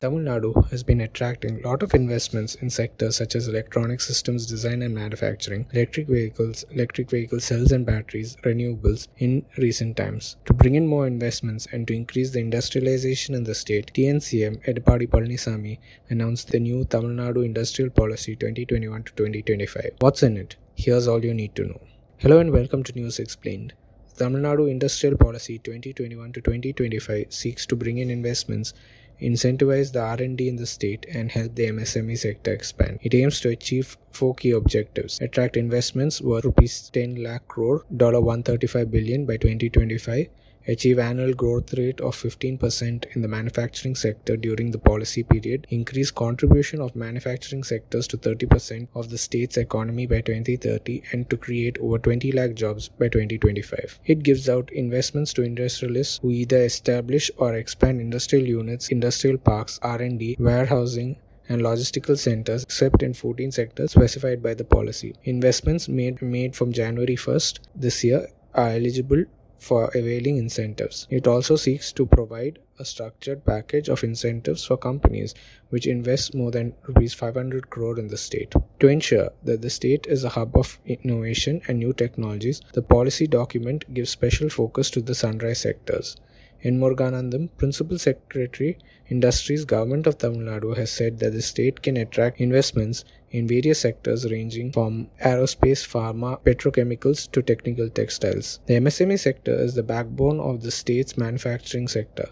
Tamil 0.00 0.20
Nadu 0.20 0.66
has 0.70 0.82
been 0.82 1.02
attracting 1.02 1.62
a 1.62 1.68
lot 1.68 1.82
of 1.82 1.92
investments 1.92 2.54
in 2.54 2.70
sectors 2.70 3.16
such 3.16 3.34
as 3.34 3.48
electronic 3.48 4.00
systems 4.00 4.46
design 4.46 4.80
and 4.80 4.94
manufacturing, 4.94 5.66
electric 5.74 6.08
vehicles, 6.08 6.64
electric 6.70 7.10
vehicle 7.10 7.38
cells 7.38 7.70
and 7.70 7.84
batteries, 7.84 8.34
renewables 8.36 9.08
in 9.18 9.44
recent 9.58 9.98
times. 9.98 10.38
To 10.46 10.54
bring 10.54 10.74
in 10.74 10.86
more 10.86 11.06
investments 11.06 11.66
and 11.70 11.86
to 11.86 11.94
increase 11.94 12.30
the 12.30 12.40
industrialization 12.40 13.34
in 13.34 13.44
the 13.44 13.54
state, 13.54 13.92
TNCM 13.92 14.64
Edapadi 14.66 15.06
Palanisamy 15.06 15.78
announced 16.08 16.48
the 16.48 16.60
new 16.60 16.86
Tamil 16.86 17.10
Nadu 17.10 17.44
Industrial 17.44 17.90
Policy 17.90 18.36
2021 18.36 19.02
to 19.02 19.12
2025. 19.12 19.96
What's 19.98 20.22
in 20.22 20.38
it? 20.38 20.56
Here's 20.76 21.08
all 21.08 21.22
you 21.22 21.34
need 21.34 21.54
to 21.56 21.66
know. 21.66 21.80
Hello 22.16 22.38
and 22.38 22.52
welcome 22.52 22.82
to 22.84 22.98
News 22.98 23.18
Explained. 23.18 23.74
Tamil 24.16 24.40
Nadu 24.40 24.70
Industrial 24.70 25.18
Policy 25.18 25.58
2021 25.58 26.32
to 26.32 26.40
2025 26.40 27.34
seeks 27.34 27.66
to 27.66 27.76
bring 27.76 27.98
in 27.98 28.10
investments 28.10 28.72
incentivize 29.20 29.92
the 29.92 30.00
R&D 30.00 30.48
in 30.48 30.56
the 30.56 30.66
state 30.66 31.06
and 31.12 31.30
help 31.30 31.54
the 31.54 31.66
MSME 31.66 32.18
sector 32.18 32.52
expand. 32.52 32.98
It 33.02 33.14
aims 33.14 33.40
to 33.40 33.50
achieve 33.50 33.96
four 34.10 34.34
key 34.34 34.50
objectives: 34.50 35.20
attract 35.20 35.56
investments 35.56 36.20
worth 36.20 36.44
rupees 36.44 36.90
10 36.92 37.22
lakh 37.22 37.46
crore, 37.48 37.84
dollar 37.96 38.20
135 38.20 38.90
billion 38.90 39.26
by 39.26 39.36
2025 39.36 40.28
achieve 40.66 40.98
annual 40.98 41.32
growth 41.34 41.72
rate 41.74 42.00
of 42.00 42.14
15% 42.16 43.04
in 43.14 43.22
the 43.22 43.28
manufacturing 43.28 43.94
sector 43.94 44.36
during 44.36 44.70
the 44.70 44.78
policy 44.78 45.22
period, 45.22 45.66
increase 45.70 46.10
contribution 46.10 46.80
of 46.80 46.94
manufacturing 46.94 47.62
sectors 47.62 48.06
to 48.08 48.18
30% 48.18 48.88
of 48.94 49.10
the 49.10 49.18
state's 49.18 49.56
economy 49.56 50.06
by 50.06 50.20
2030 50.20 51.02
and 51.12 51.28
to 51.30 51.36
create 51.36 51.78
over 51.78 51.98
20 51.98 52.32
lakh 52.32 52.54
jobs 52.54 52.88
by 52.88 53.08
2025. 53.08 54.00
It 54.04 54.22
gives 54.22 54.48
out 54.48 54.70
investments 54.72 55.32
to 55.34 55.42
industrialists 55.42 56.18
who 56.22 56.30
either 56.30 56.62
establish 56.62 57.30
or 57.36 57.54
expand 57.54 58.00
industrial 58.00 58.46
units, 58.46 58.88
industrial 58.88 59.38
parks, 59.38 59.78
R&D, 59.82 60.36
warehousing, 60.38 61.16
and 61.48 61.62
logistical 61.62 62.16
centers 62.16 62.62
except 62.62 63.02
in 63.02 63.12
14 63.12 63.50
sectors 63.50 63.90
specified 63.90 64.42
by 64.42 64.54
the 64.54 64.64
policy. 64.64 65.14
Investments 65.24 65.88
made 65.88 66.22
made 66.22 66.54
from 66.54 66.72
January 66.72 67.16
1st 67.16 67.58
this 67.74 68.04
year 68.04 68.28
are 68.54 68.68
eligible 68.68 69.24
for 69.60 69.90
availing 69.94 70.38
incentives. 70.38 71.06
It 71.10 71.26
also 71.26 71.56
seeks 71.56 71.92
to 71.92 72.06
provide 72.06 72.58
a 72.78 72.84
structured 72.84 73.44
package 73.44 73.88
of 73.88 74.02
incentives 74.02 74.64
for 74.64 74.76
companies 74.76 75.34
which 75.68 75.86
invest 75.86 76.34
more 76.34 76.50
than 76.50 76.74
rupees 76.88 77.12
500 77.14 77.68
crore 77.68 77.98
in 77.98 78.08
the 78.08 78.16
state. 78.16 78.54
To 78.80 78.88
ensure 78.88 79.30
that 79.44 79.60
the 79.60 79.70
state 79.70 80.06
is 80.06 80.24
a 80.24 80.30
hub 80.30 80.56
of 80.56 80.78
innovation 80.86 81.60
and 81.68 81.78
new 81.78 81.92
technologies, 81.92 82.62
the 82.72 82.82
policy 82.82 83.26
document 83.26 83.92
gives 83.92 84.10
special 84.10 84.48
focus 84.48 84.90
to 84.90 85.02
the 85.02 85.14
sunrise 85.14 85.60
sectors. 85.60 86.16
N. 86.62 86.78
Muruganandam, 86.78 87.48
Principal 87.56 87.98
Secretary, 87.98 88.78
Industries, 89.10 89.64
Government 89.64 90.06
of 90.06 90.18
Tamil 90.18 90.40
Nadu, 90.40 90.76
has 90.76 90.90
said 90.90 91.18
that 91.18 91.32
the 91.32 91.42
state 91.42 91.82
can 91.82 91.96
attract 91.96 92.40
investments 92.40 93.04
in 93.32 93.48
various 93.48 93.80
sectors 93.80 94.30
ranging 94.30 94.70
from 94.70 95.08
aerospace, 95.24 95.84
pharma, 95.86 96.40
petrochemicals 96.44 97.30
to 97.32 97.42
technical 97.42 97.90
textiles. 97.90 98.60
The 98.66 98.74
MSME 98.74 99.18
sector 99.18 99.54
is 99.54 99.74
the 99.74 99.82
backbone 99.82 100.38
of 100.38 100.62
the 100.62 100.70
state's 100.70 101.18
manufacturing 101.18 101.88
sector. 101.88 102.28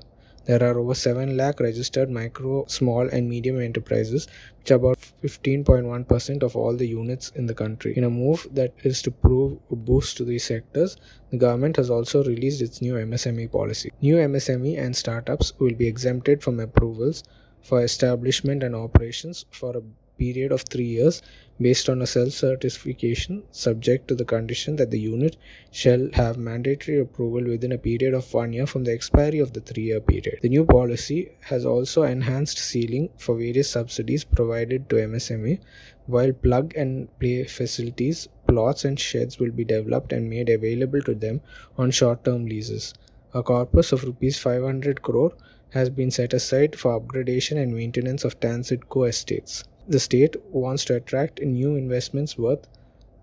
There 0.48 0.62
are 0.64 0.78
over 0.78 0.94
7 0.94 1.36
lakh 1.36 1.60
registered 1.60 2.10
micro, 2.10 2.64
small, 2.68 3.06
and 3.06 3.28
medium 3.28 3.60
enterprises, 3.60 4.26
which 4.58 4.70
are 4.70 4.76
about 4.76 4.98
15.1% 5.22 6.42
of 6.42 6.56
all 6.56 6.74
the 6.74 6.88
units 6.88 7.28
in 7.34 7.44
the 7.44 7.52
country. 7.52 7.92
In 7.94 8.04
a 8.04 8.08
move 8.08 8.48
that 8.52 8.72
is 8.82 9.02
to 9.02 9.10
prove 9.10 9.58
a 9.70 9.76
boost 9.76 10.16
to 10.16 10.24
these 10.24 10.44
sectors, 10.44 10.96
the 11.30 11.36
government 11.36 11.76
has 11.76 11.90
also 11.90 12.24
released 12.24 12.62
its 12.62 12.80
new 12.80 12.94
MSME 12.94 13.52
policy. 13.52 13.92
New 14.00 14.16
MSME 14.16 14.78
and 14.78 14.96
startups 14.96 15.52
will 15.58 15.74
be 15.74 15.86
exempted 15.86 16.42
from 16.42 16.60
approvals 16.60 17.24
for 17.62 17.82
establishment 17.82 18.62
and 18.62 18.74
operations 18.74 19.44
for 19.50 19.76
a 19.76 19.82
period 20.18 20.52
of 20.52 20.62
three 20.62 20.90
years 20.98 21.22
based 21.60 21.88
on 21.88 22.00
a 22.02 22.06
self 22.06 22.32
certification 22.32 23.42
subject 23.50 24.06
to 24.08 24.14
the 24.14 24.24
condition 24.24 24.76
that 24.76 24.90
the 24.90 24.98
unit 24.98 25.36
shall 25.72 26.08
have 26.14 26.36
mandatory 26.36 27.00
approval 27.00 27.42
within 27.42 27.72
a 27.72 27.78
period 27.78 28.14
of 28.14 28.32
one 28.32 28.52
year 28.52 28.66
from 28.66 28.84
the 28.84 28.92
expiry 28.92 29.40
of 29.40 29.52
the 29.52 29.60
three 29.60 29.84
year 29.84 30.00
period. 30.00 30.38
The 30.42 30.48
new 30.48 30.64
policy 30.64 31.32
has 31.40 31.66
also 31.66 32.02
enhanced 32.02 32.58
ceiling 32.58 33.10
for 33.18 33.36
various 33.36 33.70
subsidies 33.70 34.24
provided 34.24 34.88
to 34.90 34.96
MSME, 34.96 35.60
while 36.06 36.32
plug 36.32 36.74
and 36.76 37.08
play 37.18 37.44
facilities, 37.44 38.28
plots, 38.46 38.84
and 38.84 38.98
sheds 38.98 39.38
will 39.38 39.50
be 39.50 39.64
developed 39.64 40.12
and 40.12 40.30
made 40.30 40.48
available 40.48 41.02
to 41.02 41.14
them 41.14 41.40
on 41.76 41.90
short 41.90 42.24
term 42.24 42.46
leases. 42.46 42.94
A 43.34 43.42
corpus 43.42 43.92
of 43.92 44.04
rupees 44.04 44.38
500 44.38 45.02
crore 45.02 45.32
has 45.70 45.90
been 45.90 46.10
set 46.10 46.32
aside 46.32 46.78
for 46.78 46.98
upgradation 46.98 47.60
and 47.62 47.74
maintenance 47.74 48.24
of 48.24 48.40
Tansidco 48.40 49.06
estates 49.06 49.64
the 49.88 49.98
state 49.98 50.36
wants 50.50 50.84
to 50.84 50.96
attract 50.96 51.40
new 51.40 51.74
investments 51.74 52.36
worth 52.36 52.66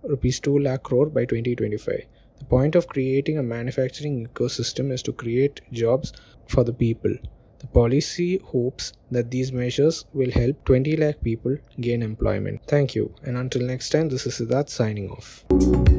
rupees 0.04 0.40
2 0.40 0.60
lakh 0.60 0.84
crore 0.84 1.10
by 1.10 1.24
2025. 1.24 2.06
The 2.40 2.46
point 2.46 2.76
of 2.76 2.88
creating 2.88 3.38
a 3.38 3.44
manufacturing 3.44 4.28
ecosystem 4.28 4.92
is 4.92 5.04
to 5.04 5.14
create 5.14 5.62
jobs 5.72 6.12
for 6.48 6.64
the 6.64 6.74
people. 6.74 7.14
The 7.60 7.68
policy 7.68 8.40
hopes 8.44 8.94
that 9.12 9.32
these 9.32 9.52
measures 9.52 10.06
will 10.14 10.32
help 10.32 10.64
20 10.66 10.98
lakh 10.98 11.22
people 11.22 11.56
gain 11.80 12.02
employment. 12.02 12.62
Thank 12.68 12.96
you, 12.96 13.14
and 13.24 13.38
until 13.38 13.62
next 13.62 13.90
time, 13.90 14.10
this 14.10 14.26
is 14.26 14.40
Siddharth 14.40 14.70
signing 14.70 15.10
off. 15.10 15.95